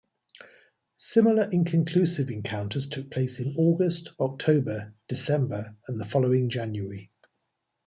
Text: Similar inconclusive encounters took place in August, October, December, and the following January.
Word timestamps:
Similar 0.97 1.51
inconclusive 1.51 2.31
encounters 2.31 2.89
took 2.89 3.11
place 3.11 3.39
in 3.39 3.53
August, 3.55 4.09
October, 4.19 4.95
December, 5.07 5.75
and 5.87 6.01
the 6.01 6.05
following 6.05 6.49
January. 6.49 7.11